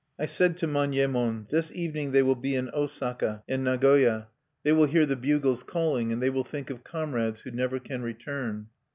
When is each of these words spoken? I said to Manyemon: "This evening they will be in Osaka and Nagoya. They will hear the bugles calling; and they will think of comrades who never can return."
I 0.17 0.25
said 0.25 0.57
to 0.57 0.65
Manyemon: 0.65 1.45
"This 1.51 1.71
evening 1.75 2.11
they 2.11 2.23
will 2.23 2.33
be 2.35 2.55
in 2.55 2.71
Osaka 2.73 3.43
and 3.47 3.63
Nagoya. 3.63 4.29
They 4.63 4.71
will 4.73 4.87
hear 4.87 5.05
the 5.05 5.15
bugles 5.15 5.61
calling; 5.61 6.11
and 6.11 6.19
they 6.19 6.31
will 6.31 6.43
think 6.43 6.71
of 6.71 6.83
comrades 6.83 7.41
who 7.41 7.51
never 7.51 7.77
can 7.77 8.01
return." 8.01 8.69